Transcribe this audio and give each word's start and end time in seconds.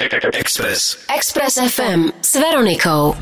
Express. 0.00 0.96
Express 1.16 1.74
FM 1.74 2.10
s 2.22 2.34
Veronikou. 2.34 3.14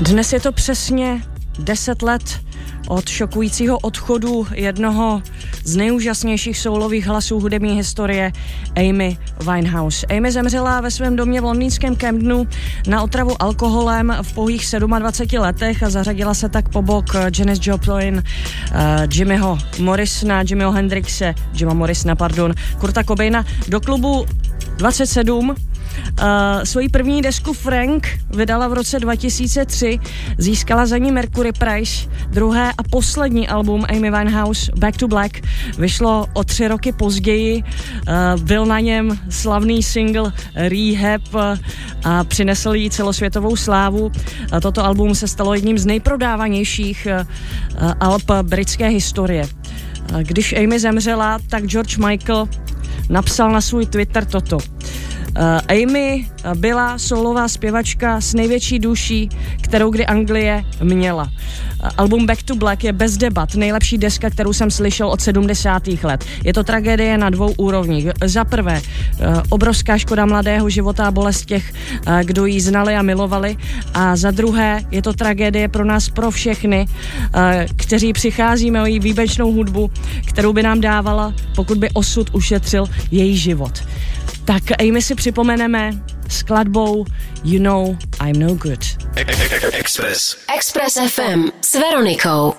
Dnes 0.00 0.32
je 0.32 0.40
to 0.40 0.52
přesně 0.52 1.22
10 1.58 2.02
let 2.02 2.22
od 2.88 3.08
šokujícího 3.08 3.78
odchodu 3.78 4.46
jednoho 4.54 5.22
z 5.64 5.76
nejúžasnějších 5.76 6.58
soulových 6.58 7.06
hlasů 7.06 7.40
hudební 7.40 7.76
historie 7.76 8.32
Amy 8.76 9.18
Winehouse. 9.52 10.06
Amy 10.06 10.32
zemřela 10.32 10.80
ve 10.80 10.90
svém 10.90 11.16
domě 11.16 11.40
v 11.40 11.44
londýnském 11.44 11.96
Camdenu 11.96 12.46
na 12.86 13.02
otravu 13.02 13.42
alkoholem 13.42 14.16
v 14.22 14.32
pouhých 14.32 14.66
27 14.98 15.40
letech 15.40 15.82
a 15.82 15.90
zařadila 15.90 16.34
se 16.34 16.48
tak 16.48 16.68
po 16.68 16.82
bok 16.82 17.04
Janis 17.38 17.58
Joplin, 17.62 18.16
uh, 18.16 18.80
Jimmyho 19.12 19.58
Morrisona, 19.78 20.42
Jimmyho 20.48 20.72
Hendrixe, 20.72 21.34
Jima 21.54 21.74
Morrisona, 21.74 22.16
pardon, 22.16 22.54
Kurta 22.78 23.04
Cobaina 23.04 23.44
do 23.68 23.80
klubu 23.80 24.26
27 24.76 25.54
Uh, 26.22 26.64
svoji 26.64 26.88
první 26.88 27.22
desku 27.22 27.52
Frank 27.52 28.08
vydala 28.30 28.68
v 28.68 28.72
roce 28.72 29.00
2003, 29.00 29.98
získala 30.38 30.86
za 30.86 30.98
ní 30.98 31.12
Mercury 31.12 31.52
Prize. 31.52 32.08
Druhé 32.30 32.72
a 32.78 32.82
poslední 32.90 33.48
album 33.48 33.84
Amy 33.88 34.10
Winehouse 34.10 34.72
Back 34.76 34.96
to 34.96 35.08
Black 35.08 35.40
vyšlo 35.78 36.26
o 36.32 36.44
tři 36.44 36.68
roky 36.68 36.92
později. 36.92 37.62
Uh, 37.62 38.42
byl 38.42 38.66
na 38.66 38.80
něm 38.80 39.18
slavný 39.30 39.82
single 39.82 40.32
Rehab 40.54 41.34
uh, 41.34 41.40
a 42.04 42.24
přinesl 42.24 42.74
jí 42.74 42.90
celosvětovou 42.90 43.56
slávu. 43.56 44.06
Uh, 44.06 44.60
toto 44.60 44.84
album 44.84 45.14
se 45.14 45.28
stalo 45.28 45.54
jedním 45.54 45.78
z 45.78 45.86
nejprodávanějších 45.86 47.06
uh, 47.10 47.92
alb 48.00 48.30
britské 48.42 48.88
historie. 48.88 49.48
Když 50.22 50.52
Amy 50.52 50.78
zemřela, 50.78 51.38
tak 51.50 51.64
George 51.64 51.98
Michael 51.98 52.48
napsal 53.08 53.50
na 53.50 53.60
svůj 53.60 53.86
Twitter 53.86 54.24
toto. 54.24 54.58
Uh, 55.38 55.82
Amy 55.82 56.26
byla 56.54 56.98
solová 56.98 57.48
zpěvačka 57.48 58.20
s 58.20 58.34
největší 58.34 58.78
duší, 58.78 59.28
kterou 59.60 59.90
kdy 59.90 60.06
Anglie 60.06 60.64
měla. 60.82 61.22
Uh, 61.24 61.90
album 61.96 62.26
Back 62.26 62.42
to 62.42 62.54
Black 62.54 62.84
je 62.84 62.92
bez 62.92 63.16
debat 63.16 63.54
nejlepší 63.54 63.98
deska, 63.98 64.30
kterou 64.30 64.52
jsem 64.52 64.70
slyšel 64.70 65.08
od 65.08 65.20
70. 65.20 65.88
let. 66.02 66.24
Je 66.44 66.52
to 66.52 66.64
tragédie 66.64 67.18
na 67.18 67.30
dvou 67.30 67.52
úrovních. 67.56 68.06
Za 68.24 68.44
prvé, 68.44 68.82
uh, 68.82 69.42
obrovská 69.48 69.98
škoda 69.98 70.26
mladého 70.26 70.70
života 70.70 71.06
a 71.06 71.10
bolest 71.10 71.44
těch, 71.44 71.72
kdo 72.22 72.46
ji 72.46 72.60
znali 72.60 72.94
a 72.94 73.02
milovali. 73.02 73.56
A 73.94 74.16
za 74.16 74.30
druhé, 74.30 74.80
je 74.90 75.02
to 75.02 75.12
tragédie 75.12 75.68
pro 75.68 75.84
nás, 75.84 76.08
pro 76.08 76.30
všechny, 76.30 76.86
kteří 77.76 78.12
přicházíme 78.12 78.82
o 78.82 78.86
její 78.86 79.00
výjimečnou 79.00 79.52
hudbu, 79.52 79.90
kterou 80.26 80.52
by 80.52 80.62
nám 80.62 80.80
dávala, 80.80 81.34
pokud 81.56 81.78
by 81.78 81.90
osud 81.90 82.30
ušetřil 82.32 82.86
její 83.10 83.36
život. 83.36 83.82
Tak 84.44 84.62
Amy 84.80 85.02
si 85.02 85.14
připomeneme 85.14 85.90
skladbou 86.28 87.04
You 87.44 87.62
Know 87.62 87.96
I'm 88.26 88.38
No 88.38 88.54
Good. 88.54 88.80
Express. 89.72 90.36
Express 90.56 90.98
FM 91.14 91.48
s 91.60 91.72
Veronikou. 91.74 92.54